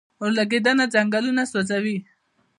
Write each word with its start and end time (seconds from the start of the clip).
اورلګیدنه 0.21 0.85
ځنګلونه 0.93 1.43
سوځوي 1.51 1.97